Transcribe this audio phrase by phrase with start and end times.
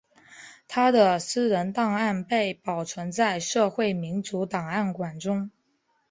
[0.67, 5.51] 他的私人档案被保存在社会民主档案馆中。